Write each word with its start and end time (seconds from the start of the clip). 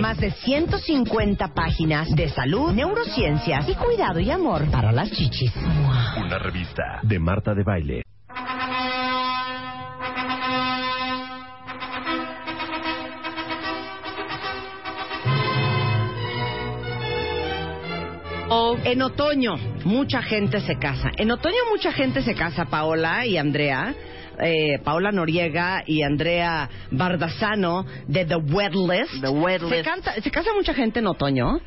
más 0.00 0.18
de 0.18 0.30
150 0.30 1.54
páginas 1.54 2.08
de 2.14 2.28
salud, 2.28 2.72
neurociencias 2.72 3.68
y 3.68 3.74
cuidado 3.74 4.20
y 4.20 4.30
amor 4.30 4.70
para 4.70 4.92
las 4.92 5.10
chichis. 5.10 5.52
Una 6.16 6.38
revista 6.38 7.00
de 7.02 7.18
Marta 7.18 7.54
de 7.54 7.62
Baile. 7.62 8.02
En 18.90 19.02
otoño, 19.02 19.54
mucha 19.84 20.20
gente 20.20 20.60
se 20.60 20.76
casa. 20.76 21.12
En 21.16 21.30
otoño, 21.30 21.58
mucha 21.70 21.92
gente 21.92 22.22
se 22.22 22.34
casa, 22.34 22.64
Paola 22.64 23.24
y 23.24 23.36
Andrea. 23.36 23.94
Eh, 24.42 24.78
Paola 24.84 25.12
Noriega 25.12 25.82
y 25.86 26.02
Andrea 26.02 26.68
Bardazano 26.90 27.84
de 28.06 28.24
The 28.24 28.36
Wet 28.36 28.72
List. 28.74 29.20
The 29.20 29.28
Wet 29.28 29.62
¿Se, 29.68 29.82
canta- 29.82 30.14
¿Se 30.20 30.30
casa 30.30 30.50
mucha 30.54 30.74
gente 30.74 30.98
en 31.00 31.06
otoño? 31.06 31.60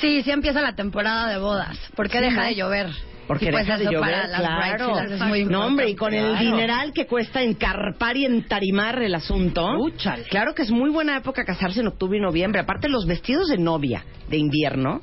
Sí, 0.00 0.22
sí 0.22 0.30
empieza 0.30 0.60
la 0.62 0.74
temporada 0.74 1.28
de 1.30 1.38
bodas. 1.38 1.76
¿Por 1.94 2.08
qué 2.08 2.18
Sí, 2.18 2.24
deja 2.24 2.40
¿no? 2.42 2.46
de 2.46 2.54
llover? 2.54 2.86
Porque 3.30 3.44
Y 3.44 3.50
pues 3.52 3.64
deja 3.64 3.78
de 3.78 3.84
eso 3.84 3.92
llover, 3.92 4.10
para 4.10 4.26
las 4.26 4.40
claro. 4.40 4.86
bridezillas 4.86 5.12
es 5.12 5.28
muy 5.28 5.44
no, 5.44 5.66
hombre, 5.66 5.88
y 5.90 5.94
con 5.94 6.12
el 6.12 6.36
dineral 6.36 6.92
que 6.92 7.06
cuesta 7.06 7.40
encarpar 7.40 8.16
y 8.16 8.24
entarimar 8.24 9.00
el 9.00 9.14
asunto. 9.14 9.76
Úchale. 9.78 10.24
Claro 10.24 10.52
que 10.52 10.62
es 10.62 10.70
muy 10.72 10.90
buena 10.90 11.16
época 11.16 11.44
casarse 11.44 11.78
en 11.78 11.86
octubre 11.86 12.18
y 12.18 12.20
noviembre. 12.20 12.60
Aparte, 12.60 12.88
los 12.88 13.06
vestidos 13.06 13.46
de 13.46 13.56
novia 13.56 14.04
de 14.28 14.36
invierno 14.36 15.02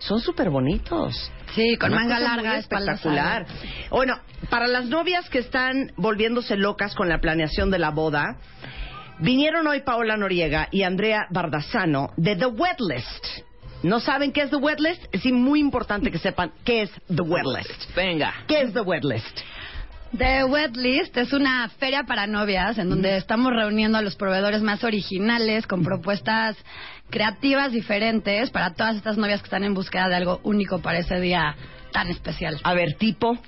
son 0.00 0.18
súper 0.18 0.50
bonitos. 0.50 1.30
Sí, 1.54 1.76
con 1.76 1.92
Una 1.92 2.00
manga 2.00 2.18
larga, 2.18 2.58
espectacular. 2.58 3.46
Bueno, 3.90 4.18
para 4.50 4.66
las 4.66 4.86
novias 4.86 5.30
que 5.30 5.38
están 5.38 5.92
volviéndose 5.96 6.56
locas 6.56 6.96
con 6.96 7.08
la 7.08 7.20
planeación 7.20 7.70
de 7.70 7.78
la 7.78 7.90
boda, 7.90 8.38
vinieron 9.20 9.68
hoy 9.68 9.82
Paola 9.82 10.16
Noriega 10.16 10.66
y 10.72 10.82
Andrea 10.82 11.28
Bardazano 11.30 12.10
de 12.16 12.34
The 12.34 12.46
Wet 12.46 12.80
List. 12.80 13.24
¿No 13.82 14.00
saben 14.00 14.32
qué 14.32 14.42
es 14.42 14.50
The 14.50 14.56
Wet 14.56 14.80
List? 14.80 15.04
Es 15.12 15.24
muy 15.26 15.60
importante 15.60 16.10
que 16.10 16.18
sepan 16.18 16.52
qué 16.64 16.82
es 16.82 16.90
The 17.06 17.22
Wet 17.22 17.44
List. 17.44 17.94
Venga. 17.94 18.34
¿Qué 18.48 18.62
es 18.62 18.72
The 18.72 18.80
Wet 18.80 19.04
List? 19.04 19.40
The 20.16 20.44
Wet 20.44 20.74
List 20.74 21.16
es 21.16 21.32
una 21.32 21.68
feria 21.68 22.02
para 22.04 22.26
novias 22.26 22.78
en 22.78 22.88
donde 22.88 23.16
estamos 23.16 23.52
reuniendo 23.52 23.98
a 23.98 24.02
los 24.02 24.16
proveedores 24.16 24.62
más 24.62 24.82
originales 24.82 25.66
con 25.66 25.84
propuestas 25.84 26.56
creativas 27.10 27.72
diferentes 27.72 28.50
para 28.50 28.74
todas 28.74 28.96
estas 28.96 29.16
novias 29.16 29.40
que 29.40 29.46
están 29.46 29.64
en 29.64 29.74
búsqueda 29.74 30.08
de 30.08 30.16
algo 30.16 30.40
único 30.42 30.80
para 30.80 30.98
ese 30.98 31.20
día 31.20 31.54
tan 31.92 32.08
especial. 32.08 32.58
A 32.64 32.74
ver, 32.74 32.94
tipo. 32.94 33.38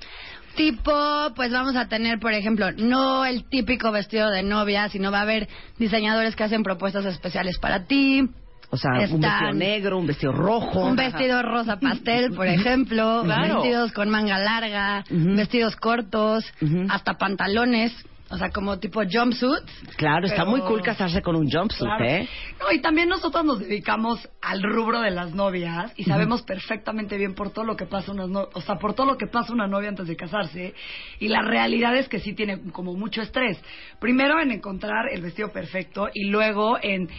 Tipo, 0.55 1.31
pues 1.35 1.51
vamos 1.51 1.75
a 1.75 1.87
tener, 1.87 2.19
por 2.19 2.33
ejemplo, 2.33 2.71
no 2.71 3.25
el 3.25 3.45
típico 3.49 3.91
vestido 3.91 4.29
de 4.29 4.43
novia, 4.43 4.87
sino 4.89 5.11
va 5.11 5.19
a 5.19 5.23
haber 5.23 5.47
diseñadores 5.77 6.35
que 6.35 6.43
hacen 6.43 6.63
propuestas 6.63 7.05
especiales 7.05 7.57
para 7.57 7.85
ti. 7.85 8.29
O 8.73 8.77
sea, 8.77 8.91
un 9.09 9.19
vestido 9.19 9.51
negro, 9.53 9.97
un 9.97 10.07
vestido 10.07 10.31
rojo. 10.31 10.85
Un 10.85 10.95
vestido 10.95 11.41
rosa 11.41 11.77
pastel, 11.79 12.31
por 12.33 12.47
ejemplo, 12.47 13.21
Claro. 13.25 13.55
vestidos 13.55 13.91
con 13.91 14.09
manga 14.09 14.39
larga, 14.39 15.03
vestidos 15.09 15.75
cortos, 15.75 16.45
hasta 16.89 17.15
pantalones, 17.17 17.93
o 18.29 18.37
sea, 18.37 18.49
como 18.49 18.79
tipo 18.79 19.01
jumpsuits. 19.03 19.69
Claro, 19.97 20.25
está 20.25 20.45
muy 20.45 20.61
cool 20.61 20.81
casarse 20.81 21.21
con 21.21 21.35
un 21.35 21.51
jumpsuit, 21.51 21.85
Claro. 21.85 22.05
¿eh? 22.05 22.29
No, 22.61 22.71
y 22.71 22.79
también 22.79 23.09
nosotros 23.09 23.43
nos 23.43 23.59
dedicamos 23.59 24.25
al 24.41 24.63
rubro 24.63 25.01
de 25.01 25.11
las 25.11 25.33
novias 25.35 25.91
y 25.97 26.05
sabemos 26.05 26.41
perfectamente 26.43 27.17
bien 27.17 27.35
por 27.35 27.49
todo 27.51 27.65
lo 27.65 27.75
que 27.75 27.85
pasa 27.87 28.13
una 28.13 28.25
no- 28.25 28.47
o 28.53 28.61
sea, 28.61 28.75
por 28.75 28.93
todo 28.93 29.05
lo 29.05 29.17
que 29.17 29.27
pasa 29.27 29.51
una 29.51 29.67
novia 29.67 29.89
antes 29.89 30.07
de 30.07 30.15
casarse 30.15 30.73
y 31.19 31.27
la 31.27 31.41
realidad 31.41 31.93
es 31.97 32.07
que 32.07 32.19
sí 32.19 32.31
tiene 32.31 32.61
como 32.71 32.93
mucho 32.93 33.21
estrés. 33.21 33.61
Primero 33.99 34.39
en 34.39 34.51
encontrar 34.51 35.09
el 35.11 35.21
vestido 35.21 35.51
perfecto 35.51 36.07
y 36.13 36.29
luego 36.29 36.77
en 36.81 37.09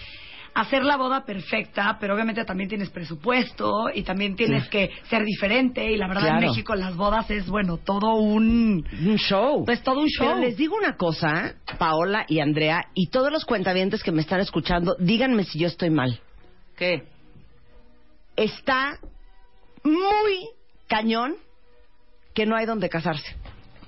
hacer 0.55 0.85
la 0.85 0.97
boda 0.97 1.25
perfecta, 1.25 1.97
pero 1.99 2.15
obviamente 2.15 2.45
también 2.45 2.69
tienes 2.69 2.91
presupuesto 2.91 3.87
y 3.95 4.03
también 4.03 4.37
tienes 4.37 4.65
Sí. 4.65 4.71
que 4.71 4.91
ser 5.09 5.25
diferente 5.25 5.91
y 5.91 5.97
la 5.97 6.07
verdad 6.09 6.23
Claro. 6.23 6.39
en 6.41 6.49
México 6.49 6.75
las 6.75 6.95
bodas 6.97 7.31
es 7.31 7.47
bueno, 7.49 7.79
todo 7.79 8.17
un 8.17 8.85
Un 9.07 9.17
show. 9.17 9.65
pues 9.65 9.83
todo 9.83 10.01
un 10.01 10.09
show. 10.09 10.27
Pero 10.27 10.41
les 10.41 10.57
digo 10.57 10.77
una 10.77 10.97
cosa, 10.97 11.55
Paola 11.79 12.25
y 12.29 12.41
Andrea, 12.41 12.87
y 12.95 13.09
todos 13.09 13.33
los 13.33 13.45
cuentavientes 13.45 14.03
que 14.03 14.13
me 14.13 14.21
están 14.21 14.41
escuchando, 14.41 14.95
díganme 14.99 15.45
si 15.45 15.59
yo 15.59 15.67
estoy 15.69 15.91
mal. 15.91 16.21
¿Qué? 16.77 17.05
Está 18.37 18.99
muy 19.85 20.49
cañón 20.89 21.37
que 22.35 22.47
no 22.47 22.57
hay 22.57 22.67
donde 22.67 22.89
casarse. 22.89 23.37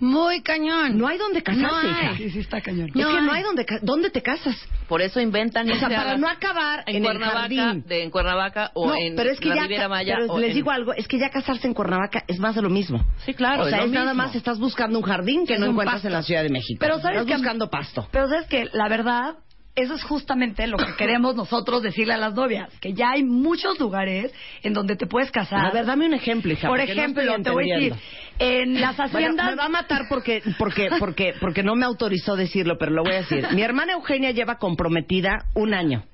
Muy 0.05 0.43
cañón. 0.43 0.99
No 0.99 1.09
hay 1.09 1.19
donde 1.19 1.43
casarse, 1.43 1.67
No 1.67 1.77
hay. 1.77 1.89
hija. 1.91 2.17
Sí, 2.17 2.31
sí 2.31 2.39
está 2.41 2.61
cañón. 2.61 2.89
Es 2.91 2.95
No 2.97 3.09
que 3.09 3.21
no 3.23 3.33
hay. 3.33 3.39
hay 3.39 3.43
donde, 3.43 3.67
¿dónde 3.83 4.11
te 4.11 4.23
casas. 4.23 4.57
Por 4.89 5.01
eso 5.01 5.19
inventan 5.21 5.71
O 5.71 5.75
sea, 5.77 5.89
para 5.89 6.17
no 6.19 6.29
acabar 6.29 6.85
en, 6.87 6.97
en, 6.97 7.03
el 7.05 7.09
Cuernavaca, 7.11 7.41
jardín. 7.41 7.85
de, 7.87 8.03
en 8.03 8.11
Cuernavaca 8.11 8.71
o 8.75 8.89
no, 8.89 8.95
en 8.97 9.17
pero 9.17 9.31
es 9.31 9.41
que 9.41 9.49
la 9.49 9.55
ya, 9.57 9.63
Riviera 9.63 9.89
Maya. 9.89 10.17
pero 10.21 10.39
les 10.39 10.51
en- 10.51 10.57
digo 10.57 10.71
algo, 10.71 10.93
es 10.93 11.09
que 11.09 11.19
ya 11.19 11.31
casarse 11.31 11.67
en 11.67 11.73
Cuernavaca 11.75 12.23
es 12.29 12.39
más 12.39 12.55
de 12.55 12.63
lo 12.63 12.69
mismo. 12.71 13.03
Sí, 13.25 13.33
claro. 13.35 13.63
o 13.63 13.69
sea, 13.69 13.85
es 13.85 13.91
nada 13.91 14.13
más 14.15 14.35
estás 14.35 14.59
buscando 14.59 14.99
un 14.99 15.05
jardín 15.05 15.47
que 15.47 15.55
Es 15.55 15.61
no 15.61 15.67
encuentras 15.67 15.97
pasto. 15.97 16.09
en 16.09 16.13
la 16.15 16.23
Ciudad 16.23 16.43
de 16.43 16.51
México. 16.51 16.79
Pero 16.81 17.01
sabes 17.01 17.21
estás 17.21 17.27
que 17.27 17.35
buscando 17.35 17.71
pasto. 17.71 18.07
Pero 18.13 18.29
sabes 18.29 18.47
que 18.47 18.69
la 18.75 18.89
verdad, 18.91 19.37
eso 19.75 19.95
es 19.95 20.05
justamente 20.05 20.67
lo 20.67 20.77
que 20.77 20.95
queremos 20.99 21.35
nosotros 21.35 21.83
decirle 21.83 22.13
a 22.15 22.19
las 22.19 22.35
novias, 22.35 22.69
que 22.81 22.93
ya 22.93 23.11
hay 23.13 23.25
muchos 23.25 23.81
lugares 23.81 24.33
en 24.63 24.73
donde 24.75 24.97
te 24.97 25.07
puedes 25.07 25.31
casar. 25.31 25.65
A 25.67 25.71
ver, 25.71 25.87
dame 25.87 26.07
un 26.07 26.15
ejemplo, 26.15 26.53
hija. 26.53 26.69
Por 26.69 26.79
no 26.79 26.85
ejemplo, 26.85 27.23
te 27.43 27.51
voy 27.51 27.73
a 27.73 27.77
decir. 27.79 27.95
En 28.39 28.81
las 28.81 28.97
Bueno, 28.97 29.13
haciendas... 29.13 29.51
me 29.51 29.57
va 29.57 29.65
a 29.67 29.69
matar 29.69 30.03
porque, 30.09 30.43
porque, 30.59 30.89
porque, 30.99 31.35
porque 31.41 31.63
no 31.63 31.75
me 31.77 31.85
autorizó 31.87 32.37
decirlo, 32.37 32.77
pero 32.79 32.93
lo 32.93 33.03
voy 33.05 33.13
a 33.15 33.17
decir. 33.19 33.47
Mi 33.53 33.63
hermana 33.63 33.93
Eugenia 33.95 34.31
lleva 34.33 34.57
comprometida 34.59 35.45
un 35.55 35.75
año. 35.75 36.05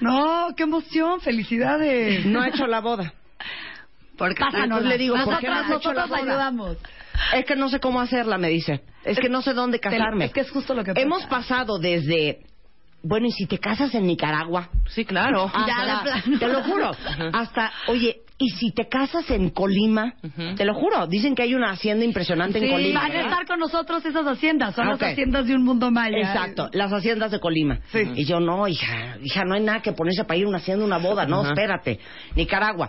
No, 0.00 0.48
qué 0.56 0.62
emoción, 0.64 1.20
felicidades. 1.20 2.24
No 2.26 2.40
ha 2.40 2.48
hecho 2.48 2.66
la 2.66 2.80
boda. 2.80 3.12
Porque 4.16 4.40
Pásanos, 4.40 4.82
le 4.84 4.98
digo, 4.98 5.14
¿por 5.24 5.38
qué 5.38 5.46
no 5.48 5.54
nosotros, 5.62 5.70
has 5.72 5.76
hecho 5.80 5.92
la 5.92 6.02
nosotros 6.02 6.20
boda? 6.20 6.32
ayudamos. 6.32 6.76
Es 7.34 7.44
que 7.44 7.56
no 7.56 7.68
sé 7.68 7.78
cómo 7.80 8.00
hacerla, 8.00 8.36
me 8.38 8.48
dice. 8.48 8.82
Es 9.04 9.18
que 9.18 9.28
no 9.28 9.42
sé 9.42 9.52
dónde 9.54 9.78
casarme. 9.80 10.26
Es 10.26 10.32
que 10.32 10.40
es 10.40 10.50
justo 10.50 10.74
lo 10.74 10.82
que 10.84 10.92
pasa. 10.92 11.04
Hemos 11.04 11.24
pasado 11.26 11.78
desde... 11.78 12.40
Bueno, 13.02 13.26
¿y 13.28 13.30
si 13.32 13.46
te 13.46 13.58
casas 13.58 13.94
en 13.94 14.06
Nicaragua? 14.06 14.70
Sí, 14.88 15.04
claro. 15.04 15.44
Hasta 15.44 15.66
Ya, 15.66 15.80
de 15.82 16.30
la- 16.32 16.38
te 16.38 16.48
lo 16.48 16.62
juro. 16.64 16.90
Hasta, 17.32 17.72
oye, 17.86 18.22
¿y 18.38 18.50
si 18.50 18.70
te 18.72 18.88
casas 18.88 19.28
en 19.30 19.50
Colima? 19.50 20.14
Te 20.56 20.64
lo 20.64 20.74
juro. 20.74 21.06
Dicen 21.06 21.34
que 21.34 21.42
hay 21.42 21.54
una 21.54 21.70
hacienda 21.70 22.04
impresionante 22.04 22.58
en 22.58 22.70
Colima. 22.70 23.00
van 23.02 23.12
a 23.12 23.20
estar 23.22 23.46
con 23.46 23.58
nosotros 23.58 24.04
esas 24.04 24.26
haciendas, 24.26 24.74
son 24.74 24.86
Ah, 24.86 24.90
las 24.92 25.02
haciendas 25.02 25.46
de 25.46 25.54
un 25.54 25.64
mundo 25.64 25.90
maya. 25.90 26.18
Exacto, 26.18 26.68
las 26.72 26.92
haciendas 26.92 27.30
de 27.32 27.40
Colima. 27.40 27.80
Sí. 27.90 28.00
Y 28.14 28.24
yo, 28.24 28.38
no, 28.40 28.66
hija, 28.68 29.18
hija, 29.22 29.44
no 29.44 29.54
hay 29.54 29.62
nada 29.62 29.82
que 29.82 29.92
ponerse 29.92 30.24
para 30.24 30.38
ir 30.38 30.44
a 30.46 30.48
una 30.48 30.58
hacienda, 30.58 30.84
una 30.84 30.98
boda, 30.98 31.26
no, 31.26 31.44
espérate. 31.46 31.98
Nicaragua, 32.36 32.88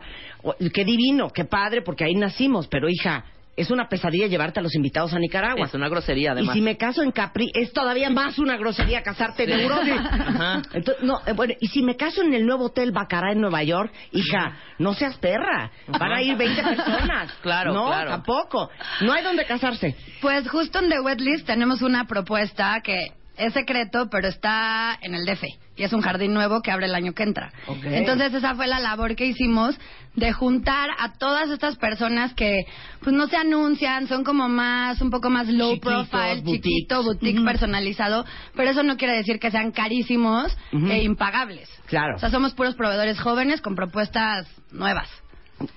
qué 0.74 0.86
divino, 0.86 1.30
qué 1.30 1.46
padre, 1.46 1.81
porque 1.81 2.04
ahí 2.04 2.16
nacimos, 2.16 2.68
pero 2.68 2.88
hija, 2.90 3.26
es 3.59 3.72
una 3.72 3.88
pesadilla 3.90 4.28
llevarte 4.28 4.59
a 4.59 4.64
los 4.64 4.75
invitados 4.75 5.14
a 5.14 5.20
Nicaragua. 5.20 5.66
Es 5.68 5.74
una 5.74 5.90
grosería, 5.90 6.30
y 6.30 6.31
además. 6.31 6.53
si 6.56 6.62
me 6.62 6.78
caso 6.78 7.02
en 7.03 7.12
Capri, 7.12 7.52
es 7.53 7.74
todavía 7.74 8.09
más 8.09 8.40
una 8.40 8.58
grosería 8.58 9.02
casarte 9.03 9.44
en. 9.44 9.59
Europa. 9.59 9.84
Ajá. 10.12 10.62
Entonces, 10.74 11.03
no, 11.03 11.20
eh, 11.25 11.34
bueno, 11.34 11.53
y 11.59 11.68
si 11.68 11.81
me 11.81 11.96
caso 11.96 12.22
en 12.22 12.34
el 12.34 12.46
nuevo 12.46 12.66
hotel 12.66 12.92
Bacará 12.92 13.31
en 13.31 13.42
Nueva 13.42 13.63
York, 13.63 13.92
hija, 14.12 14.57
no 14.78 14.94
seas 14.94 15.18
perra. 15.18 15.72
Van 15.88 16.12
a 16.12 16.22
ir 16.22 16.36
20 16.38 16.62
personas. 16.63 17.33
Claro, 17.42 17.74
No, 17.74 17.88
claro. 17.88 18.12
tampoco. 18.12 18.69
No 19.01 19.13
hay 19.13 19.24
donde 19.24 19.45
casarse. 19.45 19.95
Pues 20.22 20.48
justo 20.50 20.80
en 20.80 20.89
The 20.89 21.00
Wet 21.00 21.19
List 21.19 21.45
tenemos 21.45 21.81
una 21.81 22.06
propuesta 22.06 22.80
que 22.83 23.13
es 23.39 23.53
secreto, 23.53 24.09
pero 24.12 24.27
está 24.27 24.97
en 25.01 25.15
el 25.15 25.25
DF. 25.25 25.44
Y 25.77 25.83
es 25.83 25.94
un 25.94 26.01
jardín 26.01 26.33
nuevo 26.33 26.62
que 26.62 26.71
abre 26.71 26.88
el 26.88 26.94
año 26.94 27.13
que 27.13 27.24
entra. 27.24 27.51
Entonces 27.86 28.33
esa 28.33 28.53
fue 28.53 28.68
la 28.68 28.80
labor 28.80 29.15
que 29.15 29.25
hicimos 29.25 29.80
de 30.15 30.33
juntar 30.33 30.89
a 31.00 31.13
todas 31.13 31.50
estas 31.50 31.77
personas 31.77 32.33
que 32.33 32.65
pues 33.01 33.15
no 33.15 33.27
se 33.27 33.38
anuncian, 33.38 34.07
son 34.07 34.25
como 34.25 34.50
más, 34.50 35.01
un 35.01 35.09
poco 35.09 35.30
más 35.30 35.47
low 35.47 35.80
profile, 35.80 36.44
chiquito, 36.44 37.01
boutique 37.03 37.41
personalizado, 37.44 38.25
pero 38.56 38.71
eso 38.71 38.83
no 38.83 38.97
quiere 38.97 39.15
decir 39.15 39.39
que 39.39 39.51
sean 39.51 39.71
carísimos 39.71 40.56
e 40.74 41.03
impagables. 41.03 41.69
Claro. 41.85 42.18
O 42.18 42.19
sea, 42.19 42.30
somos 42.30 42.53
puros 42.53 42.75
proveedores 42.75 43.19
jóvenes 43.21 43.62
con 43.62 43.75
propuestas 43.75 44.47
nuevas. 44.71 45.09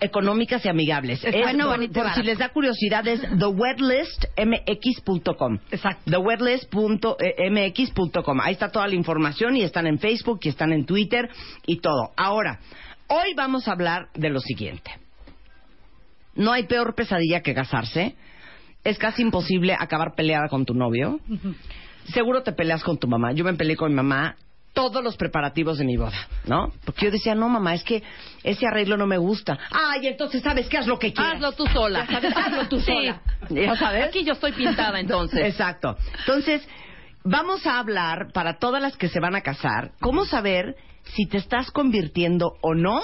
Económicas 0.00 0.64
y 0.64 0.68
amigables. 0.68 1.24
Es, 1.24 1.32
bueno, 1.32 1.64
por, 1.64 1.76
bonito 1.76 2.00
por 2.00 2.14
si 2.14 2.22
les 2.22 2.38
da 2.38 2.50
curiosidad, 2.50 3.04
es 3.06 3.20
thewetlistmx.com. 3.20 5.58
Exacto. 5.70 6.10
Thewetlist.mx.com. 6.10 8.40
Ahí 8.40 8.52
está 8.52 8.70
toda 8.70 8.88
la 8.88 8.94
información 8.94 9.56
y 9.56 9.62
están 9.62 9.86
en 9.86 9.98
Facebook 9.98 10.40
y 10.42 10.48
están 10.48 10.72
en 10.72 10.86
Twitter 10.86 11.28
y 11.66 11.80
todo. 11.80 12.12
Ahora, 12.16 12.60
hoy 13.08 13.34
vamos 13.34 13.68
a 13.68 13.72
hablar 13.72 14.08
de 14.14 14.30
lo 14.30 14.40
siguiente. 14.40 14.90
No 16.34 16.52
hay 16.52 16.62
peor 16.64 16.94
pesadilla 16.94 17.42
que 17.42 17.52
casarse. 17.54 18.16
Es 18.84 18.96
casi 18.98 19.22
imposible 19.22 19.76
acabar 19.78 20.14
peleada 20.16 20.48
con 20.48 20.64
tu 20.64 20.74
novio. 20.74 21.20
Seguro 22.12 22.42
te 22.42 22.50
peleas 22.52 22.82
con 22.82 22.98
tu 22.98 23.06
mamá. 23.06 23.30
Yo 23.32 23.44
me 23.44 23.54
peleé 23.54 23.76
con 23.76 23.90
mi 23.90 23.96
mamá 23.96 24.36
todos 24.72 25.02
los 25.04 25.16
preparativos 25.16 25.78
de 25.78 25.84
mi 25.84 25.96
boda, 25.96 26.28
¿no? 26.46 26.72
Porque 26.84 27.06
yo 27.06 27.10
decía, 27.10 27.34
no, 27.34 27.48
mamá, 27.48 27.74
es 27.74 27.84
que 27.84 28.02
ese 28.42 28.66
arreglo 28.66 28.96
no 28.96 29.06
me 29.06 29.18
gusta. 29.18 29.58
Ay, 29.70 30.06
entonces, 30.06 30.42
¿sabes 30.42 30.68
qué? 30.68 30.78
Haz 30.78 30.86
lo 30.86 30.98
que 30.98 31.12
quieras. 31.12 31.34
Hazlo 31.34 31.52
tú 31.52 31.66
sola. 31.66 32.06
Sabes, 32.06 32.34
hazlo 32.36 32.68
tú 32.68 32.80
Sí. 32.80 32.86
sola. 32.86 33.20
¿Ya 33.50 33.76
sabes? 33.76 34.06
Aquí 34.06 34.24
yo 34.24 34.32
estoy 34.32 34.52
pintada 34.52 34.98
entonces. 34.98 35.40
Exacto. 35.44 35.96
Entonces, 36.20 36.66
vamos 37.24 37.66
a 37.66 37.78
hablar 37.78 38.32
para 38.32 38.58
todas 38.58 38.80
las 38.80 38.96
que 38.96 39.08
se 39.08 39.20
van 39.20 39.34
a 39.36 39.42
casar, 39.42 39.92
cómo 40.00 40.24
saber 40.24 40.76
si 41.04 41.26
te 41.26 41.36
estás 41.38 41.70
convirtiendo 41.70 42.54
o 42.62 42.74
no 42.74 43.00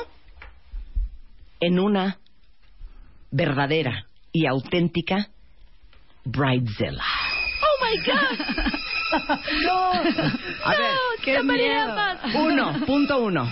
en 1.60 1.78
una 1.78 2.18
verdadera 3.30 4.06
y 4.32 4.46
auténtica 4.46 5.28
bridezilla. 6.24 7.02
Oh 7.60 7.84
my 7.84 7.96
God. 8.06 8.77
A 10.64 10.70
ver, 10.70 10.96
qué 11.22 11.42
miedo. 11.42 11.96
uno, 12.34 12.72
punto 12.86 13.18
uno. 13.18 13.50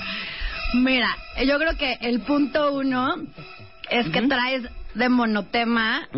Mira, 0.75 1.08
yo 1.44 1.58
creo 1.58 1.76
que 1.76 1.99
el 2.00 2.20
punto 2.20 2.73
uno 2.73 3.14
es 3.88 4.08
que 4.08 4.23
traes 4.23 4.69
de 4.94 5.08
monotema 5.08 6.08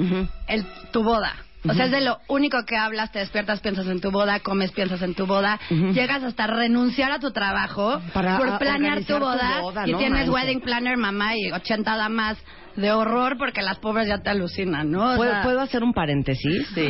el, 0.47 0.65
tu 0.91 1.03
boda. 1.03 1.35
O 1.69 1.75
sea, 1.75 1.87
es 1.87 1.91
de 1.91 2.01
lo 2.01 2.19
único 2.29 2.65
que 2.65 2.77
hablas, 2.77 3.11
te 3.13 3.19
despiertas, 3.19 3.61
piensas 3.61 3.87
en 3.89 4.01
tu 4.01 4.11
boda, 4.11 4.41
comes, 4.41 4.71
piensas 4.73 5.03
en 5.03 5.15
tu 5.15 5.27
boda, 5.27 5.59
Ujú. 5.71 5.93
llegas 5.93 6.23
hasta 6.23 6.47
renunciar 6.47 7.11
a 7.11 7.19
tu 7.19 7.33
trabajo 7.33 8.01
Para, 8.15 8.39
por 8.39 8.59
planear 8.59 9.05
tu 9.05 9.19
boda, 9.19 9.61
y 9.85 9.93
no 9.93 9.99
tienes 9.99 10.29
wedding 10.29 10.61
planner 10.61 10.97
mamá 10.97 11.37
y 11.37 11.51
80 11.51 11.97
damas 11.97 12.39
de 12.77 12.93
horror 12.93 13.37
porque 13.39 13.61
las 13.61 13.79
pobres 13.79 14.07
ya 14.07 14.19
te 14.19 14.31
alucinan, 14.31 14.91
¿no? 14.91 15.13
O 15.13 15.17
¿Puedo, 15.17 15.33
sea, 15.33 15.43
puedo 15.43 15.61
hacer 15.61 15.83
un 15.83 15.93
paréntesis? 15.93 16.69
Sí. 16.75 16.89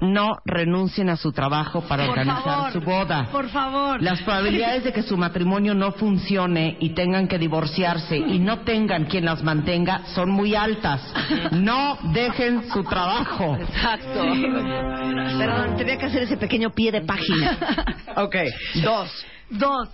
No 0.00 0.38
renuncien 0.44 1.08
a 1.08 1.16
su 1.16 1.32
trabajo 1.32 1.82
para 1.82 2.04
por 2.06 2.18
organizar 2.18 2.42
favor, 2.42 2.72
su 2.72 2.80
boda. 2.80 3.28
Por 3.30 3.48
favor. 3.48 4.02
Las 4.02 4.20
probabilidades 4.22 4.84
de 4.84 4.92
que 4.92 5.02
su 5.02 5.16
matrimonio 5.16 5.74
no 5.74 5.92
funcione 5.92 6.76
y 6.80 6.90
tengan 6.90 7.28
que 7.28 7.38
divorciarse 7.38 8.16
y 8.16 8.38
no 8.38 8.60
tengan 8.60 9.04
quien 9.06 9.24
las 9.24 9.42
mantenga 9.42 10.04
son 10.14 10.30
muy 10.30 10.54
altas. 10.54 11.00
No 11.52 11.98
dejen 12.12 12.68
su 12.70 12.84
trabajo. 12.84 13.56
Exacto. 13.60 14.24
Perdón, 15.38 15.76
tenía 15.76 15.96
que 15.98 16.06
hacer 16.06 16.22
ese 16.22 16.36
pequeño 16.36 16.70
pie 16.70 16.92
de 16.92 17.00
página. 17.02 17.58
Ok, 18.16 18.36
dos. 18.82 19.26
Dos, 19.50 19.88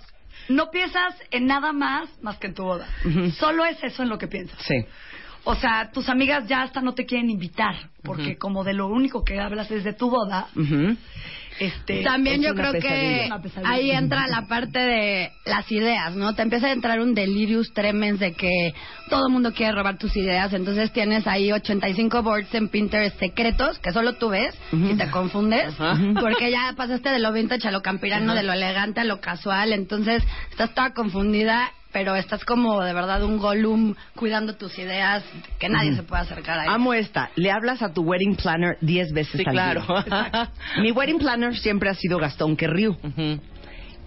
no 0.49 0.69
piensas 0.69 1.15
en 1.31 1.47
nada 1.47 1.71
más 1.73 2.07
más 2.21 2.37
que 2.37 2.47
en 2.47 2.53
tu 2.53 2.63
boda. 2.63 2.87
Solo 3.37 3.65
es 3.65 3.83
eso 3.83 4.03
en 4.03 4.09
lo 4.09 4.17
que 4.17 4.27
piensas. 4.27 4.59
Sí. 4.61 4.85
O 5.43 5.55
sea, 5.55 5.91
tus 5.91 6.07
amigas 6.09 6.47
ya 6.47 6.61
hasta 6.61 6.81
no 6.81 6.93
te 6.93 7.05
quieren 7.05 7.29
invitar, 7.29 7.75
porque 8.03 8.37
como 8.37 8.63
de 8.63 8.73
lo 8.73 8.87
único 8.87 9.23
que 9.23 9.39
hablas 9.39 9.71
es 9.71 9.83
de 9.83 9.93
tu 9.93 10.09
boda, 10.09 10.47
este... 11.59 12.03
También 12.03 12.41
es 12.41 12.47
yo 12.47 12.55
creo 12.55 12.73
que 12.73 13.29
pesadilla. 13.41 13.71
Ahí 13.71 13.91
entra 13.91 14.27
la 14.27 14.47
parte 14.47 14.79
de 14.79 15.31
las 15.45 15.71
ideas, 15.71 16.15
¿no? 16.15 16.35
Te 16.35 16.43
empieza 16.43 16.67
a 16.67 16.71
entrar 16.71 16.99
un 16.99 17.15
delirious 17.15 17.73
tremens 17.73 18.19
de 18.19 18.33
que 18.33 18.73
todo 19.09 19.27
el 19.27 19.33
mundo 19.33 19.53
quiere 19.53 19.73
robar 19.73 19.97
tus 19.97 20.15
ideas, 20.15 20.53
entonces 20.53 20.93
tienes 20.93 21.25
ahí 21.25 21.51
85 21.51 22.21
boards 22.21 22.53
en 22.53 22.69
Pinterest 22.69 23.19
secretos 23.19 23.79
que 23.79 23.91
solo 23.91 24.13
tú 24.13 24.29
ves 24.29 24.55
y 24.71 24.95
te 24.95 25.09
confundes, 25.09 25.73
porque 26.19 26.51
ya 26.51 26.73
pasaste 26.77 27.09
de 27.09 27.19
lo 27.19 27.33
vintage 27.33 27.67
a 27.67 27.71
lo 27.71 27.81
campirano, 27.81 28.35
de 28.35 28.43
lo 28.43 28.53
elegante 28.53 29.01
a 29.01 29.05
lo 29.05 29.21
casual, 29.21 29.73
entonces 29.73 30.23
estás 30.51 30.73
toda 30.75 30.93
confundida. 30.93 31.71
Pero 31.93 32.15
estás 32.15 32.45
como 32.45 32.81
de 32.81 32.93
verdad 32.93 33.23
un 33.23 33.37
Gollum 33.37 33.95
cuidando 34.15 34.55
tus 34.55 34.77
ideas, 34.79 35.23
que 35.59 35.67
nadie 35.69 35.95
se 35.95 36.03
puede 36.03 36.21
acercar 36.21 36.59
a 36.59 36.73
Amo 36.73 36.93
esta. 36.93 37.29
Le 37.35 37.51
hablas 37.51 37.81
a 37.81 37.93
tu 37.93 38.01
wedding 38.03 38.35
planner 38.35 38.77
10 38.81 39.11
veces 39.13 39.33
Sí, 39.41 39.43
al 39.45 39.53
claro. 39.53 39.81
día. 40.05 40.49
Mi 40.81 40.91
wedding 40.91 41.19
planner 41.19 41.57
siempre 41.57 41.89
ha 41.89 41.93
sido 41.95 42.17
Gastón 42.17 42.55
Querriu. 42.55 42.91
Ujú. 43.03 43.39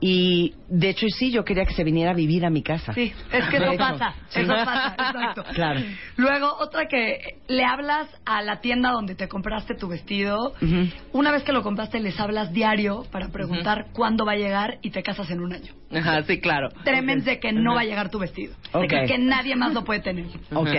Y 0.01 0.55
de 0.69 0.91
hecho, 0.91 1.07
sí, 1.09 1.31
yo 1.31 1.45
quería 1.45 1.65
que 1.65 1.75
se 1.75 1.85
viniera 1.85 2.11
a 2.11 2.15
vivir 2.15 2.45
a 2.45 2.51
mi 2.51 2.63
casa. 2.63 2.93
Sí, 2.93 3.13
es 3.33 3.45
que 3.47 3.57
eso 3.57 3.77
pasa, 3.79 4.15
sí. 4.29 4.41
eso 4.41 4.53
pasa, 4.53 4.95
exacto. 4.99 5.45
Claro. 5.55 5.81
Luego, 6.17 6.55
otra 6.59 6.87
que 6.89 7.39
le 7.49 7.65
hablas 7.65 8.09
a 8.27 8.43
la 8.43 8.61
tienda 8.61 8.91
donde 8.91 9.15
te 9.15 9.29
compraste 9.29 9.75
tu 9.75 9.89
vestido. 9.89 10.55
Una 11.13 11.33
vez 11.33 11.43
que 11.43 11.53
lo 11.53 11.63
compraste, 11.63 12.01
les 12.01 12.19
hablas 12.19 12.53
diario 12.53 13.05
para 13.11 13.29
preguntar 13.29 13.87
cuándo 13.93 14.25
va 14.25 14.33
a 14.33 14.37
llegar 14.37 14.79
y 14.83 14.91
te 14.91 15.03
casas 15.03 15.31
en 15.31 15.41
un 15.41 15.53
año. 15.53 15.73
Ajá, 15.93 16.23
sí, 16.25 16.41
claro. 16.41 16.71
Tremens 16.85 17.25
de 17.25 17.39
que 17.39 17.53
no 17.53 17.75
va 17.75 17.83
a 17.83 17.85
llegar 17.85 18.11
tu 18.11 18.19
vestido. 18.19 18.55
De 18.73 18.89
que, 18.89 19.05
que 19.07 19.19
nadie 19.19 19.57
más 19.57 19.73
lo 19.73 19.85
puede 19.85 20.01
tener. 20.01 20.27
Ok. 20.55 20.71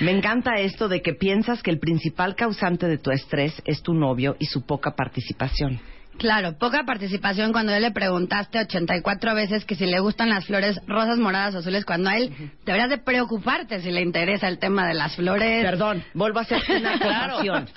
Me 0.00 0.10
encanta 0.10 0.54
esto 0.56 0.88
de 0.88 1.02
que 1.02 1.14
piensas 1.14 1.62
que 1.62 1.70
el 1.70 1.78
principal 1.78 2.34
causante 2.34 2.88
de 2.88 2.98
tu 2.98 3.12
estrés 3.12 3.62
es 3.64 3.80
tu 3.82 3.94
novio 3.94 4.36
y 4.40 4.46
su 4.46 4.66
poca 4.66 4.96
participación. 4.96 5.80
Claro, 6.18 6.56
poca 6.58 6.84
participación 6.84 7.52
cuando 7.52 7.72
él 7.74 7.82
le 7.82 7.90
preguntaste 7.90 8.58
84 8.60 9.34
veces 9.34 9.64
que 9.64 9.74
si 9.74 9.84
le 9.84 9.98
gustan 10.00 10.28
las 10.28 10.46
flores 10.46 10.80
rosas, 10.86 11.18
moradas, 11.18 11.56
azules, 11.56 11.84
cuando 11.84 12.08
a 12.10 12.16
él 12.16 12.32
deberías 12.64 12.88
de 12.88 12.98
preocuparte 12.98 13.80
si 13.80 13.90
le 13.90 14.00
interesa 14.00 14.48
el 14.48 14.58
tema 14.58 14.86
de 14.86 14.94
las 14.94 15.16
flores. 15.16 15.64
Perdón, 15.64 16.04
vuelvo 16.14 16.38
a 16.38 16.42
hacer 16.42 16.62
una 16.70 16.98
Claro. 16.98 17.34
acotación. 17.38 17.68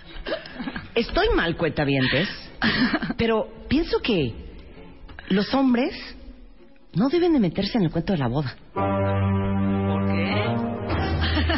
Estoy 0.95 1.28
mal, 1.36 1.57
cuentavientes, 1.57 2.30
pero 3.18 3.48
pienso 3.68 4.00
que 4.00 4.34
los 5.30 5.54
hombres 5.54 5.94
no 6.94 7.10
deben 7.10 7.34
de 7.34 7.39
meterse 7.39 7.78
en 7.78 7.86
el 7.86 7.92
cuento 7.92 8.13
de 8.13 8.19
la 8.19 8.28
boda. 8.28 8.56
¿Por 8.74 10.06
qué? 10.07 10.38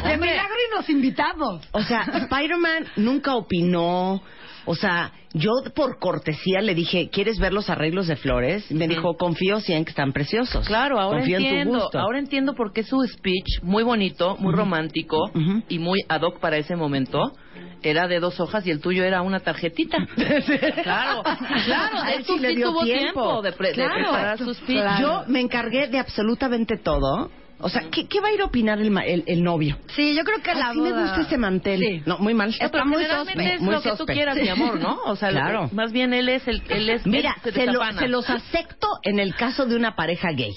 De 0.10 0.18
milagro 0.18 0.56
y 0.72 0.76
nos 0.76 0.90
invitamos. 0.90 1.68
O 1.72 1.82
sea, 1.84 2.02
Spider-Man 2.02 2.86
nunca 2.98 3.36
opinó. 3.36 4.22
O 4.72 4.76
sea, 4.76 5.12
yo 5.34 5.52
por 5.74 5.98
cortesía 5.98 6.62
le 6.62 6.76
dije, 6.76 7.10
¿quieres 7.12 7.40
ver 7.40 7.54
los 7.54 7.72
arreglos 7.72 8.06
de 8.06 8.16
flores? 8.16 8.70
Me 8.70 8.88
dijo, 8.88 9.16
confío 9.18 9.60
sí 9.62 9.74
en 9.74 9.84
que 9.84 9.90
están 9.90 10.12
preciosos. 10.14 10.68
Claro, 10.68 11.00
ahora 11.00 11.18
confío 11.22 11.38
en 11.38 11.42
tu 11.44 11.48
entiendo. 11.50 11.80
gusto. 11.80 11.98
Ahora 12.00 12.20
entiendo 12.20 12.54
por 12.54 12.72
qué 12.72 12.84
su 12.84 13.02
speech, 13.02 13.64
muy 13.64 13.82
bonito, 13.82 14.38
muy 14.38 14.54
romántico 14.54 15.32
y 15.70 15.80
muy 15.80 16.02
ad 16.08 16.22
hoc 16.22 16.40
para 16.40 16.58
ese 16.58 16.76
momento, 16.76 17.32
era 17.82 18.08
de 18.08 18.20
dos 18.20 18.40
hojas 18.40 18.68
y 18.68 18.70
el 18.70 18.80
tuyo 18.80 19.04
era 19.04 19.24
una 19.24 19.40
tarjetita. 19.40 19.98
claro, 20.84 21.24
claro. 21.66 21.98
A 22.04 22.14
él 22.14 22.24
sí, 22.26 22.34
sí 22.36 22.40
le 22.40 22.50
sí 22.50 22.56
dio 22.58 22.68
tuvo 22.72 22.84
tiempo. 22.84 23.02
tiempo, 23.24 23.42
de, 23.42 23.52
pre- 23.54 23.70
de 23.70 23.74
Claro. 23.74 23.94
preparar 23.96 24.38
su 24.38 24.54
speech. 24.54 25.00
Yo 25.02 25.24
me 25.28 25.40
encargué 25.42 25.88
de 25.88 25.98
absolutamente 25.98 26.78
todo. 26.78 27.32
O 27.62 27.68
sea, 27.70 27.90
¿qué, 27.92 28.08
qué 28.08 28.22
va 28.22 28.30
a 28.30 28.32
ir 28.32 28.42
a 28.42 28.46
opinar 28.46 28.80
el, 28.80 28.90
ma- 28.90 29.04
el, 29.06 29.24
el 29.28 29.44
novio? 29.44 29.78
Sí, 29.96 30.16
yo 30.16 30.24
creo 30.24 30.42
que 30.42 30.54
la 30.56 30.70
Así 30.70 30.80
me 30.80 30.92
boda- 30.92 31.02
gusta 31.02 31.22
ese 31.22 31.38
mantel. 31.38 31.80
Sí. 31.80 32.02
No, 32.06 32.18
muy 32.18 32.34
mal. 32.34 32.56
Eh, 32.58 32.70
pero 32.72 32.86
muy 32.86 32.98
generalmente 33.02 33.42
sospe, 33.44 33.56
es 33.56 33.62
muy 33.62 33.74
lo 33.74 33.82
que 33.82 33.90
tú 33.92 33.98
sospe. 33.98 34.14
quieras, 34.14 34.38
mi 34.38 34.48
amor, 34.48 34.80
¿no? 34.80 34.98
O 35.06 35.16
sea, 35.18 35.30
lo- 35.32 35.40
Claro. 35.42 35.70
más 35.74 35.92
bien 35.92 36.14
él 36.14 36.30
es 36.30 36.48
el, 36.48 36.62
él 36.70 36.90
es, 36.90 37.06
Mira, 37.06 37.36
él 37.44 37.54
se, 37.54 37.66
lo- 37.68 37.82
se 37.98 38.08
los 38.08 38.30
acepto 38.30 38.88
en 39.04 39.20
el 39.20 39.36
caso 39.36 39.66
de 39.66 39.76
una 39.76 39.96
pareja 39.96 40.30
gay. 40.32 40.54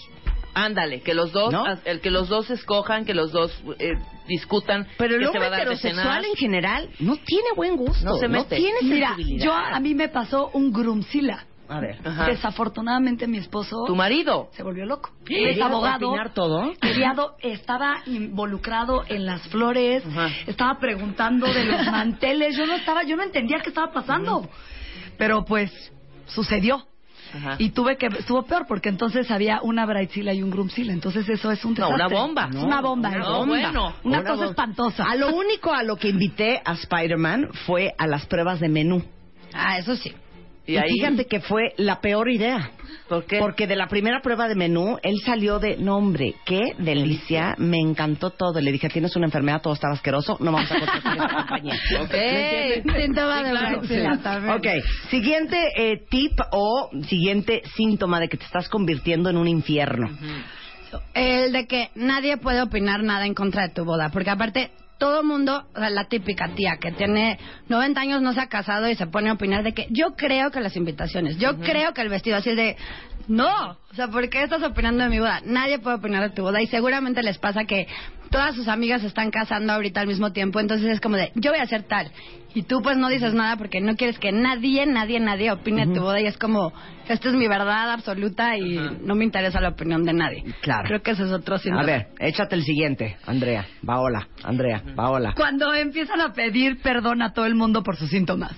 Ándale, 0.54 1.00
que 1.00 1.14
los 1.14 1.32
dos, 1.32 1.50
¿No? 1.52 1.64
el 1.86 2.00
que 2.00 2.10
los 2.10 2.28
dos 2.28 2.50
escojan, 2.50 3.04
que 3.06 3.14
los 3.14 3.32
dos 3.32 3.50
eh, 3.78 3.94
discutan. 4.28 4.86
Pero 4.98 5.14
el 5.16 5.22
se 5.22 5.26
hombre 5.28 5.40
va 5.40 5.46
a 5.46 5.50
dar 5.50 5.58
de 5.60 5.64
heterosexual 5.74 6.04
cenar. 6.04 6.24
en 6.26 6.36
general 6.36 6.88
no 7.00 7.16
tiene 7.16 7.48
buen 7.56 7.76
gusto. 7.76 8.04
No 8.04 8.16
se 8.18 8.28
mete. 8.28 8.56
tiene 8.56 8.78
Mira, 8.82 9.08
sensibilidad. 9.16 9.44
yo 9.46 9.52
a 9.54 9.80
mí 9.80 9.94
me 9.94 10.08
pasó 10.08 10.50
un 10.52 10.70
grumsila. 10.72 11.46
A 11.72 11.80
ver. 11.80 11.98
Ajá. 12.04 12.26
Desafortunadamente 12.26 13.26
mi 13.26 13.38
esposo 13.38 13.84
Tu 13.86 13.96
marido. 13.96 14.48
se 14.52 14.62
volvió 14.62 14.84
loco. 14.84 15.10
¿Quería 15.24 15.48
Él 15.50 15.56
es 15.56 15.62
abogado. 15.62 16.08
opinar 16.10 16.34
todo? 16.34 16.72
Quería 16.80 17.12
do- 17.14 17.34
estaba 17.40 18.02
involucrado 18.06 19.04
en 19.08 19.24
las 19.26 19.42
flores, 19.48 20.04
Ajá. 20.06 20.28
estaba 20.46 20.78
preguntando 20.78 21.46
de 21.52 21.64
los 21.64 21.84
manteles. 21.90 22.56
Yo 22.56 22.66
no 22.66 22.74
estaba, 22.74 23.04
yo 23.04 23.16
no 23.16 23.22
entendía 23.22 23.58
qué 23.62 23.70
estaba 23.70 23.92
pasando. 23.92 24.48
Pero 25.18 25.44
pues 25.44 25.70
sucedió. 26.26 26.86
Ajá. 27.34 27.54
Y 27.58 27.70
tuve 27.70 27.96
que, 27.96 28.06
estuvo 28.08 28.42
peor 28.42 28.66
porque 28.68 28.90
entonces 28.90 29.30
había 29.30 29.60
una 29.62 29.86
bridezilla 29.86 30.34
y 30.34 30.42
un 30.42 30.50
groomzilla. 30.50 30.92
Entonces 30.92 31.26
eso 31.30 31.50
es 31.50 31.64
un 31.64 31.72
No, 31.72 31.86
desastre. 31.88 32.06
una 32.06 32.08
bomba. 32.22 32.48
Es 32.50 32.56
una 32.56 32.80
bomba. 32.82 33.08
Una 33.08 33.28
bomba. 33.30 33.46
Bueno. 33.46 33.94
Una, 34.04 34.18
Una 34.20 34.30
cosa 34.30 34.44
espantosa. 34.46 35.04
A 35.08 35.14
lo 35.16 35.34
único 35.34 35.72
a 35.72 35.82
lo 35.82 35.96
que 35.96 36.08
invité 36.10 36.60
a 36.62 36.72
Spider-Man 36.74 37.48
fue 37.64 37.94
a 37.96 38.06
las 38.06 38.26
pruebas 38.26 38.60
de 38.60 38.68
menú. 38.68 39.02
Ah, 39.54 39.78
eso 39.78 39.96
sí. 39.96 40.12
Y 40.66 40.74
Y, 40.74 40.76
ahí, 40.76 40.90
fíjate 40.92 41.26
que 41.26 41.40
fue 41.40 41.72
la 41.76 42.00
peor 42.00 42.30
idea. 42.30 42.70
¿por 43.08 43.24
qué? 43.24 43.38
Porque 43.40 43.66
de 43.66 43.74
la 43.76 43.88
primera 43.88 44.20
prueba 44.22 44.46
de 44.48 44.54
menú, 44.54 44.96
él 45.02 45.16
salió 45.24 45.58
de, 45.58 45.76
no 45.76 45.96
hombre, 45.96 46.34
qué 46.46 46.60
delicia, 46.78 47.54
me 47.58 47.78
encantó 47.80 48.30
todo. 48.30 48.60
Le 48.60 48.70
dije, 48.70 48.88
tienes 48.88 49.14
una 49.16 49.26
enfermedad, 49.26 49.60
todo 49.60 49.74
estaba 49.74 49.94
asqueroso, 49.94 50.36
no 50.40 50.52
vamos 50.52 50.70
a 50.70 50.78
contratar 50.78 51.12
esta 51.16 51.28
compañía. 51.36 51.74
Ok. 52.00 52.12
¿Me 52.12 52.70
entiendes? 52.70 53.04
Síntoma 53.04 53.38
Sí, 53.82 53.88
de 53.94 54.00
claro. 54.00 54.18
también. 54.20 54.54
Ok, 54.54 54.66
siguiente 55.10 55.58
eh, 55.76 56.04
tip 56.08 56.32
o 56.52 56.90
siguiente 57.08 57.62
síntoma 57.76 58.20
de 58.20 58.28
que 58.28 58.36
te 58.36 58.44
estás 58.44 58.68
convirtiendo 58.68 59.30
en 59.30 59.36
un 59.36 59.48
infierno. 59.48 60.08
El 61.14 61.52
de 61.52 61.66
que 61.66 61.90
nadie 61.94 62.36
puede 62.36 62.62
opinar 62.62 63.02
nada 63.02 63.26
en 63.26 63.34
contra 63.34 63.62
de 63.66 63.74
tu 63.74 63.84
boda, 63.84 64.10
porque 64.12 64.30
aparte 64.30 64.70
todo 65.02 65.22
el 65.22 65.26
mundo, 65.26 65.66
o 65.74 65.78
sea, 65.80 65.90
la 65.90 66.04
típica 66.04 66.54
tía 66.54 66.76
que 66.76 66.92
tiene 66.92 67.36
90 67.68 68.00
años, 68.00 68.22
no 68.22 68.32
se 68.34 68.40
ha 68.40 68.46
casado 68.46 68.88
y 68.88 68.94
se 68.94 69.08
pone 69.08 69.30
a 69.30 69.32
opinar 69.32 69.64
de 69.64 69.74
que 69.74 69.88
yo 69.90 70.14
creo 70.14 70.52
que 70.52 70.60
las 70.60 70.76
invitaciones, 70.76 71.38
yo 71.38 71.58
creo 71.58 71.92
que 71.92 72.02
el 72.02 72.08
vestido, 72.08 72.36
así 72.36 72.54
de, 72.54 72.76
no, 73.28 73.70
o 73.72 73.94
sea, 73.94 74.08
¿por 74.08 74.28
qué 74.28 74.42
estás 74.42 74.62
opinando 74.62 75.04
de 75.04 75.10
mi 75.10 75.18
boda? 75.18 75.40
Nadie 75.44 75.78
puede 75.78 75.96
opinar 75.96 76.22
de 76.22 76.34
tu 76.34 76.42
boda 76.42 76.62
y 76.62 76.66
seguramente 76.66 77.22
les 77.22 77.38
pasa 77.38 77.64
que 77.64 77.86
todas 78.30 78.54
sus 78.54 78.66
amigas 78.66 79.02
se 79.02 79.06
están 79.06 79.30
casando 79.30 79.72
ahorita 79.72 80.00
al 80.00 80.06
mismo 80.06 80.32
tiempo, 80.32 80.58
entonces 80.58 80.90
es 80.90 81.00
como 81.00 81.16
de, 81.16 81.30
yo 81.34 81.50
voy 81.50 81.60
a 81.60 81.64
hacer 81.64 81.82
tal. 81.84 82.10
Y 82.54 82.64
tú 82.64 82.82
pues 82.82 82.98
no 82.98 83.08
dices 83.08 83.32
nada 83.32 83.56
porque 83.56 83.80
no 83.80 83.94
quieres 83.94 84.18
que 84.18 84.30
nadie, 84.30 84.84
nadie, 84.84 85.20
nadie 85.20 85.50
opine 85.50 85.86
de 85.86 85.94
tu 85.94 86.00
boda 86.02 86.20
y 86.20 86.26
es 86.26 86.36
como, 86.36 86.72
esta 87.08 87.28
es 87.28 87.34
mi 87.34 87.48
verdad 87.48 87.90
absoluta 87.90 88.56
y 88.58 88.78
no 89.02 89.14
me 89.14 89.24
interesa 89.24 89.60
la 89.60 89.70
opinión 89.70 90.04
de 90.04 90.12
nadie. 90.12 90.44
Claro. 90.60 90.86
Creo 90.86 91.02
que 91.02 91.12
ese 91.12 91.24
es 91.24 91.32
otro 91.32 91.58
síntoma. 91.58 91.82
A 91.82 91.86
ver, 91.86 92.08
échate 92.18 92.54
el 92.54 92.62
siguiente, 92.62 93.16
Andrea. 93.26 93.66
Paola, 93.84 94.28
Andrea, 94.44 94.82
Paola. 94.94 95.32
Cuando 95.34 95.72
empiezan 95.72 96.20
a 96.20 96.34
pedir 96.34 96.80
perdón 96.82 97.22
a 97.22 97.32
todo 97.32 97.46
el 97.46 97.54
mundo 97.54 97.82
por 97.82 97.96
sus 97.96 98.10
síntomas. 98.10 98.52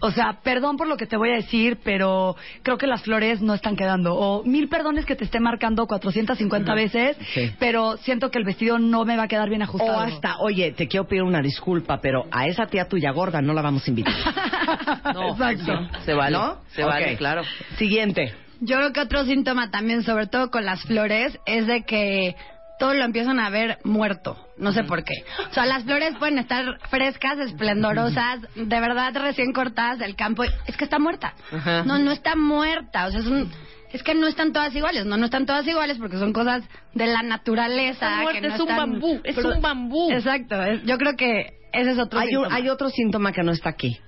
O 0.00 0.10
sea, 0.10 0.40
perdón 0.42 0.76
por 0.76 0.86
lo 0.86 0.96
que 0.96 1.06
te 1.06 1.16
voy 1.16 1.30
a 1.30 1.36
decir, 1.36 1.78
pero 1.82 2.36
creo 2.62 2.76
que 2.76 2.86
las 2.86 3.02
flores 3.02 3.40
no 3.40 3.54
están 3.54 3.76
quedando. 3.76 4.03
O 4.12 4.42
mil 4.44 4.68
perdones 4.68 5.06
que 5.06 5.16
te 5.16 5.24
esté 5.24 5.40
marcando 5.40 5.86
450 5.86 6.74
veces, 6.74 7.16
Sí. 7.32 7.52
pero 7.58 7.96
siento 7.98 8.30
que 8.30 8.38
el 8.38 8.44
vestido 8.44 8.78
no 8.78 9.04
me 9.04 9.16
va 9.16 9.22
a 9.24 9.28
quedar 9.28 9.48
bien 9.48 9.62
ajustado. 9.62 9.96
O 9.98 10.00
hasta, 10.00 10.38
oye, 10.40 10.72
te 10.72 10.88
quiero 10.88 11.06
pedir 11.06 11.22
una 11.22 11.40
disculpa, 11.40 12.00
pero 12.02 12.26
a 12.30 12.46
esa 12.46 12.66
tía 12.66 12.86
tuya 12.88 13.12
gorda 13.12 13.40
no 13.40 13.54
la 13.54 13.62
vamos 13.62 13.86
a 13.86 13.90
invitar. 13.90 14.14
No, 15.14 15.32
Exacto. 15.32 15.88
se 16.04 16.14
vale. 16.14 16.36
¿No? 16.36 16.58
Se 16.74 16.82
vale, 16.82 17.16
claro. 17.16 17.42
Siguiente. 17.76 18.34
Yo 18.60 18.76
creo 18.76 18.92
que 18.92 19.00
otro 19.00 19.24
síntoma 19.24 19.70
también, 19.70 20.02
sobre 20.02 20.26
todo 20.26 20.50
con 20.50 20.64
las 20.64 20.82
flores, 20.82 21.38
es 21.46 21.66
de 21.66 21.82
que 21.84 22.34
todo 22.78 22.94
lo 22.94 23.04
empiezan 23.04 23.38
a 23.38 23.50
ver 23.50 23.78
muerto. 23.84 24.36
No 24.56 24.72
sé 24.72 24.82
por 24.84 25.04
qué. 25.04 25.14
O 25.50 25.52
sea, 25.54 25.66
las 25.66 25.84
flores 25.84 26.14
pueden 26.18 26.38
estar 26.38 26.64
frescas, 26.88 27.38
esplendorosas, 27.38 28.40
de 28.54 28.80
verdad 28.80 29.12
recién 29.14 29.52
cortadas 29.52 29.98
del 29.98 30.16
campo. 30.16 30.42
Es 30.66 30.76
que 30.76 30.84
está 30.84 30.98
muerta. 30.98 31.34
Ajá. 31.52 31.84
No, 31.84 31.98
no 31.98 32.10
está 32.12 32.34
muerta. 32.36 33.06
O 33.06 33.10
sea, 33.10 33.20
es 33.20 33.26
un... 33.26 33.50
Es 33.94 34.02
que 34.02 34.14
no 34.14 34.26
están 34.26 34.52
todas 34.52 34.74
iguales, 34.74 35.06
no, 35.06 35.16
no 35.16 35.26
están 35.26 35.46
todas 35.46 35.64
iguales 35.68 35.98
porque 35.98 36.18
son 36.18 36.32
cosas 36.32 36.64
de 36.94 37.06
la 37.06 37.22
naturaleza. 37.22 38.24
Que 38.32 38.40
no 38.40 38.48
es 38.54 38.60
un 38.60 38.68
están- 38.68 38.76
bambú, 38.76 39.20
es 39.22 39.36
Pero- 39.36 39.50
un 39.54 39.62
bambú. 39.62 40.10
Exacto, 40.10 40.60
es- 40.62 40.82
yo 40.84 40.98
creo 40.98 41.14
que 41.16 41.58
ese 41.72 41.92
es 41.92 41.98
otro 41.98 42.18
Hay, 42.18 42.26
un- 42.28 42.32
síntoma. 42.42 42.54
hay 42.56 42.68
otro 42.68 42.88
síntoma 42.90 43.32
que 43.32 43.42
no 43.44 43.52
está 43.52 43.70
aquí. 43.70 43.98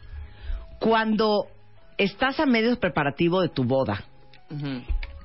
Cuando 0.80 1.46
estás 1.98 2.38
a 2.40 2.46
medio 2.46 2.78
preparativo 2.78 3.40
de 3.40 3.48
tu 3.48 3.64
boda 3.64 4.02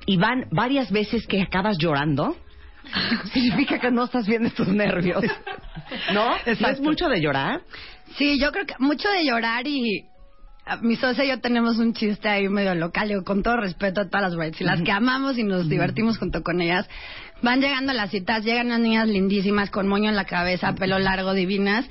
y 0.06 0.18
van 0.18 0.46
varias 0.52 0.92
veces 0.92 1.26
que 1.28 1.42
acabas 1.42 1.78
llorando, 1.80 2.36
significa 3.34 3.80
que 3.80 3.90
no 3.92 4.04
estás 4.06 4.28
bien 4.28 4.44
de 4.44 4.52
tus 4.52 4.68
nervios. 4.68 5.24
¿No? 6.14 6.30
¿No 6.60 6.68
es 6.70 6.80
mucho 6.82 7.08
de 7.10 7.20
llorar? 7.20 7.62
Sí, 8.16 8.40
yo 8.40 8.52
creo 8.52 8.66
que 8.66 8.76
mucho 8.80 9.10
de 9.10 9.26
llorar 9.26 9.66
y 9.68 10.06
mi 10.82 10.96
socia 10.96 11.26
y 11.26 11.30
yo 11.30 11.40
tenemos 11.40 11.78
un 11.78 11.94
chiste 11.94 12.30
ahí 12.30 12.48
medio 12.48 12.76
local, 12.76 13.10
digo, 13.10 13.24
con 13.24 13.44
todo 13.44 13.58
respeto 13.58 14.02
a 14.02 14.06
todas 14.06 14.22
las 14.22 14.36
brides, 14.36 14.62
y 14.62 14.64
las 14.64 14.82
que 14.82 14.92
amamos 14.92 15.38
y 15.38 15.44
nos 15.44 15.68
divertimos 15.68 16.18
junto 16.18 16.44
con 16.44 16.62
ellas, 16.62 16.88
van 17.42 17.62
llegando 17.62 17.92
a 17.92 17.96
las 17.96 18.12
citas, 18.12 18.44
llegan 18.46 18.68
unas 18.68 18.80
niñas 18.80 19.08
lindísimas 19.08 19.70
con 19.70 19.88
moño 19.88 20.10
en 20.10 20.16
la 20.16 20.26
cabeza, 20.26 20.74
pelo 20.76 21.00
largo, 21.00 21.34
divinas, 21.34 21.86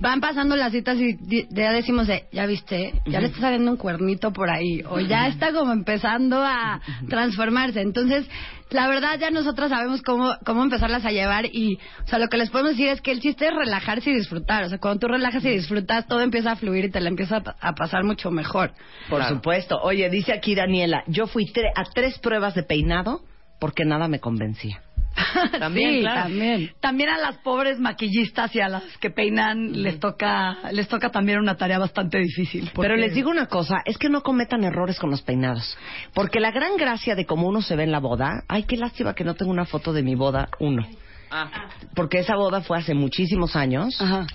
van 0.00 0.20
pasando 0.20 0.56
las 0.56 0.72
citas 0.72 0.98
y 0.98 1.18
ya 1.50 1.72
decimos, 1.72 2.06
de, 2.06 2.24
ya 2.32 2.46
viste, 2.46 2.94
ya 3.06 3.20
le 3.20 3.26
está 3.28 3.40
saliendo 3.40 3.70
un 3.70 3.76
cuernito 3.76 4.32
por 4.32 4.50
ahí, 4.50 4.82
o 4.88 4.98
ya 5.00 5.28
está 5.28 5.52
como 5.52 5.72
empezando 5.72 6.42
a 6.42 6.80
transformarse. 7.08 7.80
Entonces, 7.82 8.26
la 8.70 8.88
verdad 8.88 9.18
ya 9.18 9.30
nosotros 9.30 9.68
sabemos 9.68 10.00
cómo, 10.02 10.32
cómo 10.44 10.62
empezarlas 10.62 11.04
a 11.04 11.10
llevar 11.10 11.46
y, 11.46 11.78
o 12.04 12.06
sea, 12.08 12.18
lo 12.18 12.28
que 12.28 12.36
les 12.38 12.50
podemos 12.50 12.72
decir 12.72 12.88
es 12.88 13.00
que 13.00 13.10
el 13.12 13.20
chiste 13.20 13.46
es 13.48 13.54
relajarse 13.54 14.10
y 14.10 14.14
disfrutar. 14.14 14.64
O 14.64 14.68
sea, 14.68 14.78
cuando 14.78 15.00
tú 15.00 15.08
relajas 15.08 15.44
y 15.44 15.50
disfrutas, 15.50 16.06
todo 16.06 16.20
empieza 16.20 16.52
a 16.52 16.56
fluir 16.56 16.86
y 16.86 16.90
te 16.90 17.00
la 17.00 17.08
empieza 17.08 17.36
a, 17.36 17.40
pa- 17.42 17.56
a 17.60 17.74
pasar 17.74 18.04
mucho 18.04 18.30
mejor. 18.30 18.72
Por 19.08 19.18
Claro. 19.20 19.36
supuesto. 19.36 19.78
Oye, 19.82 20.08
dice 20.08 20.32
aquí 20.32 20.54
Daniela, 20.54 21.04
yo 21.08 21.26
fui 21.26 21.46
tre- 21.46 21.72
a 21.74 21.84
tres 21.84 22.18
pruebas 22.20 22.54
de 22.54 22.62
peinado 22.62 23.22
porque 23.58 23.84
nada 23.84 24.08
me 24.08 24.20
convencía. 24.20 24.80
También, 25.58 25.94
sí, 25.94 26.00
claro. 26.00 26.22
también. 26.22 26.70
También 26.80 27.10
a 27.10 27.18
las 27.18 27.36
pobres 27.38 27.78
maquillistas 27.78 28.54
y 28.54 28.60
a 28.60 28.68
las 28.68 28.82
que 28.98 29.10
peinan 29.10 29.82
les 29.82 29.98
toca 30.00 30.70
les 30.72 30.88
toca 30.88 31.10
también 31.10 31.38
una 31.38 31.56
tarea 31.56 31.78
bastante 31.78 32.18
difícil. 32.18 32.70
porque- 32.74 32.88
Pero 32.88 32.96
les 32.96 33.14
digo 33.14 33.30
una 33.30 33.46
cosa, 33.46 33.76
es 33.84 33.98
que 33.98 34.08
no 34.08 34.22
cometan 34.22 34.64
errores 34.64 34.98
con 34.98 35.10
los 35.10 35.22
peinados. 35.22 35.76
Porque 36.14 36.40
la 36.40 36.50
gran 36.52 36.76
gracia 36.76 37.14
de 37.14 37.26
cómo 37.26 37.48
uno 37.48 37.60
se 37.62 37.76
ve 37.76 37.84
en 37.84 37.92
la 37.92 37.98
boda, 38.00 38.44
ay, 38.48 38.64
qué 38.64 38.76
lástima 38.76 39.14
que 39.14 39.24
no 39.24 39.34
tengo 39.34 39.50
una 39.50 39.64
foto 39.66 39.92
de 39.92 40.02
mi 40.02 40.14
boda, 40.14 40.48
uno. 40.58 40.86
Ah, 41.30 41.48
Porque 41.94 42.18
esa 42.18 42.34
boda 42.36 42.60
fue 42.62 42.78
hace 42.78 42.94
muchísimos 42.94 43.54
años 43.56 44.00
Ajá. 44.00 44.26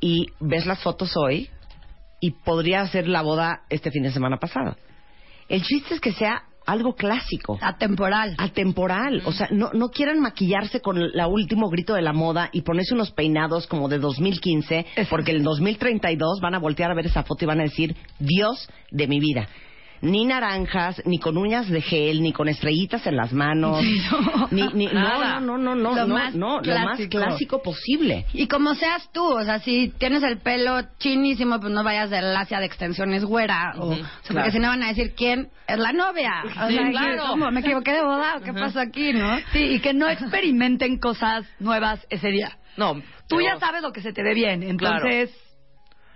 y 0.00 0.26
ves 0.40 0.66
las 0.66 0.80
fotos 0.82 1.16
hoy 1.16 1.48
y 2.20 2.32
podría 2.32 2.86
ser 2.88 3.06
la 3.08 3.22
boda 3.22 3.60
este 3.68 3.90
fin 3.90 4.02
de 4.02 4.10
semana 4.12 4.36
pasado. 4.38 4.76
El 5.48 5.62
chiste 5.62 5.94
es 5.94 6.00
que 6.00 6.12
sea 6.12 6.42
algo 6.66 6.94
clásico. 6.94 7.58
Atemporal. 7.60 8.34
Atemporal, 8.38 9.22
o 9.24 9.32
sea, 9.32 9.48
no, 9.50 9.70
no 9.72 9.90
quieran 9.90 10.20
maquillarse 10.20 10.80
con 10.80 10.98
el 10.98 11.12
último 11.28 11.68
grito 11.68 11.94
de 11.94 12.02
la 12.02 12.12
moda 12.12 12.48
y 12.52 12.62
ponerse 12.62 12.94
unos 12.94 13.10
peinados 13.10 13.66
como 13.66 13.88
de 13.88 13.98
2015, 13.98 14.86
porque 15.08 15.32
en 15.32 15.38
el 15.38 15.42
2032 15.42 16.40
van 16.40 16.54
a 16.54 16.58
voltear 16.58 16.90
a 16.90 16.94
ver 16.94 17.06
esa 17.06 17.22
foto 17.22 17.44
y 17.44 17.48
van 17.48 17.60
a 17.60 17.64
decir, 17.64 17.96
Dios 18.18 18.68
de 18.90 19.06
mi 19.06 19.20
vida. 19.20 19.48
Ni 20.02 20.24
naranjas, 20.24 21.02
ni 21.04 21.18
con 21.18 21.36
uñas 21.36 21.68
de 21.68 21.82
gel, 21.82 22.22
ni 22.22 22.32
con 22.32 22.48
estrellitas 22.48 23.06
en 23.06 23.16
las 23.16 23.32
manos. 23.34 23.82
ni, 24.50 24.62
ni- 24.72 24.86
no, 24.86 24.92
Nada. 24.94 25.40
no, 25.40 25.58
no, 25.58 25.74
no, 25.74 25.90
no, 25.90 25.94
Lo 25.94 26.06
no, 26.06 26.14
más 26.14 26.34
no, 26.34 26.60
lo 26.62 26.74
más 26.74 26.96
clásico. 26.96 27.18
clásico 27.18 27.62
posible. 27.62 28.24
Y 28.32 28.46
como 28.48 28.74
seas 28.74 29.10
tú, 29.12 29.22
o 29.24 29.44
sea, 29.44 29.58
si 29.58 29.90
tienes 29.98 30.22
el 30.22 30.38
pelo 30.38 30.80
chinísimo, 30.98 31.60
pues 31.60 31.72
no 31.72 31.84
vayas 31.84 32.08
de 32.10 32.22
lacia 32.22 32.60
de 32.60 32.66
extensiones 32.66 33.24
güera, 33.24 33.74
o, 33.76 33.88
o 33.90 33.94
sea, 33.94 34.04
porque 34.22 34.32
claro. 34.34 34.50
si 34.52 34.58
no 34.58 34.68
van 34.68 34.82
a 34.82 34.88
decir 34.88 35.14
quién 35.14 35.48
es 35.68 35.78
la 35.78 35.92
novia. 35.92 36.44
O 36.64 36.68
Sí, 36.68 36.74
sea, 36.76 36.90
claro. 36.90 37.22
¿cómo? 37.28 37.50
¿Me 37.50 37.60
equivoqué 37.60 37.92
de 37.92 38.02
boda 38.02 38.36
o 38.38 38.40
qué 38.40 38.52
pasó 38.54 38.80
aquí, 38.80 39.12
no? 39.12 39.36
Sí, 39.52 39.58
y 39.58 39.80
que 39.80 39.92
no 39.92 40.08
experimenten 40.08 40.98
cosas 40.98 41.44
nuevas 41.58 42.06
ese 42.10 42.28
día. 42.28 42.56
no. 42.76 42.94
Tú 43.28 43.36
pero 43.36 43.42
ya 43.42 43.60
sabes 43.60 43.80
lo 43.82 43.92
que 43.92 44.00
se 44.00 44.12
te 44.12 44.24
ve 44.24 44.34
bien, 44.34 44.62
entonces 44.64 45.30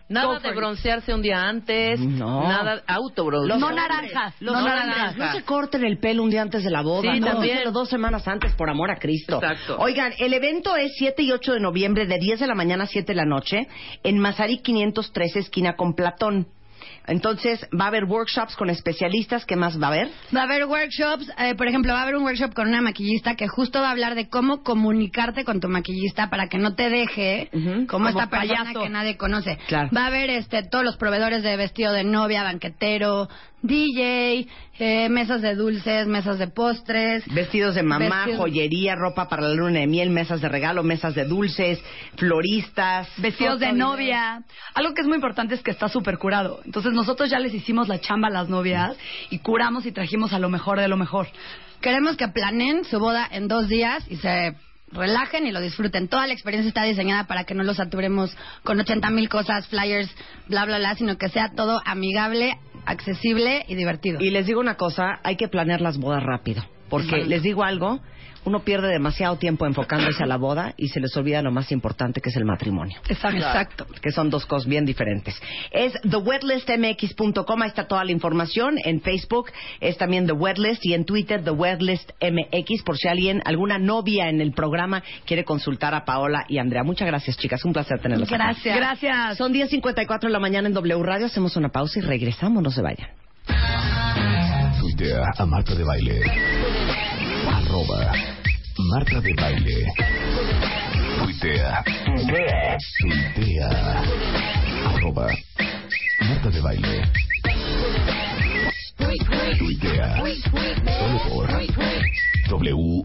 Nada 0.08 0.38
de 0.38 0.52
broncearse 0.52 1.14
un 1.14 1.22
día 1.22 1.42
antes. 1.48 1.98
No. 1.98 2.42
Nada 2.46 2.82
autobroncear. 2.86 3.58
no 3.58 3.70
naranjas, 3.72 4.34
Los 4.40 4.52
no 4.54 4.58
hombres. 4.60 4.76
naranjas. 4.86 5.16
No 5.16 5.32
se 5.32 5.42
corten 5.44 5.84
el 5.84 5.98
pelo 5.98 6.22
un 6.22 6.30
día 6.30 6.42
antes 6.42 6.62
de 6.62 6.70
la 6.70 6.82
boda. 6.82 7.12
Sí, 7.14 7.20
no, 7.20 7.26
también. 7.26 7.72
dos 7.72 7.88
semanas 7.88 8.28
antes, 8.28 8.54
por 8.54 8.68
amor 8.68 8.90
a 8.90 8.96
Cristo. 8.96 9.40
Exacto. 9.42 9.76
Oigan, 9.78 10.12
el 10.18 10.34
evento 10.34 10.76
es 10.76 10.92
7 10.98 11.22
y 11.22 11.32
8 11.32 11.54
de 11.54 11.60
noviembre, 11.60 12.06
de 12.06 12.18
10 12.18 12.40
de 12.40 12.46
la 12.46 12.54
mañana 12.54 12.84
a 12.84 12.86
7 12.86 13.12
de 13.12 13.16
la 13.16 13.24
noche, 13.24 13.66
en 14.02 14.18
Mazarí 14.18 14.58
513, 14.58 15.38
esquina 15.38 15.74
con 15.76 15.94
Platón. 15.94 16.48
Entonces, 17.06 17.66
va 17.78 17.84
a 17.84 17.88
haber 17.88 18.04
workshops 18.04 18.56
con 18.56 18.70
especialistas. 18.70 19.44
¿Qué 19.44 19.56
más 19.56 19.80
va 19.80 19.86
a 19.86 19.90
haber? 19.90 20.08
Va 20.34 20.40
a 20.40 20.44
haber 20.44 20.64
workshops, 20.64 21.30
eh, 21.38 21.54
por 21.54 21.66
ejemplo, 21.68 21.92
va 21.92 22.00
a 22.00 22.02
haber 22.02 22.16
un 22.16 22.24
workshop 22.24 22.54
con 22.54 22.68
una 22.68 22.80
maquillista 22.80 23.34
que 23.34 23.46
justo 23.48 23.80
va 23.80 23.88
a 23.88 23.90
hablar 23.90 24.14
de 24.14 24.28
cómo 24.28 24.62
comunicarte 24.62 25.44
con 25.44 25.60
tu 25.60 25.68
maquillista 25.68 26.30
para 26.30 26.48
que 26.48 26.58
no 26.58 26.74
te 26.74 26.88
deje 26.90 27.48
como, 27.52 27.86
Como 27.86 28.08
esta 28.08 28.28
persona 28.28 28.64
payaso. 28.64 28.82
que 28.82 28.88
nadie 28.88 29.16
conoce. 29.16 29.58
Claro. 29.68 29.90
Va 29.94 30.04
a 30.04 30.06
haber 30.06 30.30
este 30.30 30.62
todos 30.62 30.84
los 30.84 30.96
proveedores 30.96 31.42
de 31.42 31.56
vestido 31.56 31.92
de 31.92 32.04
novia, 32.04 32.42
banquetero, 32.42 33.28
DJ, 33.62 34.46
eh, 34.78 35.08
mesas 35.08 35.40
de 35.40 35.54
dulces, 35.54 36.06
mesas 36.06 36.38
de 36.38 36.48
postres. 36.48 37.24
Vestidos 37.32 37.74
de 37.74 37.82
mamá, 37.82 38.24
Vestidos- 38.26 38.38
joyería, 38.40 38.94
ropa 38.94 39.26
para 39.28 39.42
la 39.42 39.54
luna 39.54 39.80
de 39.80 39.86
miel, 39.86 40.10
mesas 40.10 40.42
de 40.42 40.48
regalo, 40.50 40.82
mesas 40.82 41.14
de 41.14 41.24
dulces, 41.24 41.82
floristas. 42.16 43.08
vestidos 43.18 43.60
de 43.60 43.72
novia. 43.72 44.42
Algo 44.74 44.92
que 44.94 45.00
es 45.02 45.06
muy 45.06 45.16
importante 45.16 45.54
es 45.54 45.62
que 45.62 45.70
está 45.70 45.88
súper 45.88 46.18
curado. 46.18 46.60
Entonces 46.64 46.92
nosotros 46.94 47.30
ya 47.30 47.38
les 47.38 47.52
hicimos 47.54 47.88
la 47.88 48.00
chamba 48.00 48.28
a 48.28 48.30
las 48.30 48.48
novias 48.48 48.96
y 49.30 49.38
curamos 49.38 49.86
y 49.86 49.92
trajimos 49.92 50.32
a 50.32 50.38
lo 50.38 50.48
mejor 50.48 50.80
de 50.80 50.88
lo 50.88 50.96
mejor. 50.96 51.28
Queremos 51.80 52.16
que 52.16 52.28
planeen 52.28 52.84
su 52.84 52.98
boda 52.98 53.28
en 53.30 53.48
dos 53.48 53.68
días 53.68 54.04
y 54.08 54.16
se 54.16 54.56
relajen 54.92 55.46
y 55.46 55.52
lo 55.52 55.60
disfruten. 55.60 56.08
Toda 56.08 56.26
la 56.26 56.32
experiencia 56.32 56.68
está 56.68 56.84
diseñada 56.84 57.26
para 57.26 57.44
que 57.44 57.54
no 57.54 57.62
los 57.62 57.76
saturemos 57.76 58.34
con 58.62 58.80
80 58.80 59.10
mil 59.10 59.28
cosas, 59.28 59.66
flyers, 59.68 60.10
bla, 60.48 60.64
bla, 60.64 60.78
bla, 60.78 60.94
sino 60.94 61.18
que 61.18 61.28
sea 61.28 61.50
todo 61.54 61.82
amigable, 61.84 62.58
accesible 62.86 63.64
y 63.68 63.74
divertido. 63.74 64.20
Y 64.20 64.30
les 64.30 64.46
digo 64.46 64.60
una 64.60 64.76
cosa, 64.76 65.20
hay 65.22 65.36
que 65.36 65.48
planear 65.48 65.80
las 65.80 65.98
bodas 65.98 66.22
rápido. 66.22 66.62
Porque 66.88 67.24
les 67.24 67.42
digo 67.42 67.64
algo, 67.64 68.00
uno 68.44 68.60
pierde 68.60 68.88
demasiado 68.88 69.36
tiempo 69.36 69.66
enfocándose 69.66 70.22
a 70.22 70.26
la 70.26 70.36
boda 70.36 70.74
y 70.76 70.88
se 70.88 71.00
les 71.00 71.16
olvida 71.16 71.42
lo 71.42 71.50
más 71.50 71.72
importante 71.72 72.20
que 72.20 72.28
es 72.28 72.36
el 72.36 72.44
matrimonio. 72.44 72.98
Exacto. 73.08 73.38
Exacto. 73.38 73.86
que 74.02 74.12
son 74.12 74.30
dos 74.30 74.46
cosas 74.46 74.68
bien 74.68 74.84
diferentes. 74.84 75.40
Es 75.70 75.94
thewetlistmx.com, 76.02 77.62
ahí 77.62 77.68
está 77.68 77.86
toda 77.86 78.04
la 78.04 78.12
información. 78.12 78.76
En 78.84 79.00
Facebook 79.00 79.50
es 79.80 79.96
también 79.96 80.26
The 80.26 80.32
Wetlist 80.32 80.84
y 80.84 80.94
en 80.94 81.04
Twitter 81.04 81.42
The 81.42 81.50
Wetlist 81.50 82.10
MX 82.20 82.82
por 82.84 82.98
si 82.98 83.08
alguien, 83.08 83.42
alguna 83.44 83.78
novia 83.78 84.28
en 84.28 84.40
el 84.40 84.52
programa 84.52 85.02
quiere 85.24 85.44
consultar 85.44 85.94
a 85.94 86.04
Paola 86.04 86.44
y 86.48 86.58
Andrea. 86.58 86.84
Muchas 86.84 87.06
gracias, 87.06 87.36
chicas. 87.38 87.64
Un 87.64 87.72
placer 87.72 87.98
tenerlos 88.00 88.30
acá. 88.30 88.44
Gracias. 88.44 88.76
Gracias. 88.76 89.38
Son 89.38 89.52
10.54 89.52 90.20
de 90.20 90.30
la 90.30 90.40
mañana 90.40 90.68
en 90.68 90.74
W 90.74 91.02
Radio. 91.02 91.26
Hacemos 91.26 91.56
una 91.56 91.70
pausa 91.70 91.98
y 91.98 92.02
regresamos. 92.02 92.62
No 92.62 92.70
se 92.70 92.82
vayan. 92.82 93.08
Tuitea 94.80 95.30
a 95.36 95.46
Marta 95.46 95.74
de 95.74 95.84
Baile. 95.84 96.20
Arroba 97.46 98.12
Marta 98.90 99.20
de 99.20 99.34
Baile. 99.34 99.86
Tuitea. 101.18 101.84
Tuitea. 103.00 104.02
Arroba 104.86 105.28
Marta 106.20 106.50
de 106.50 106.60
Baile. 106.60 107.10
Tuitea. 109.58 110.16
Solo 110.98 111.18
por 111.28 111.48
W 112.48 113.04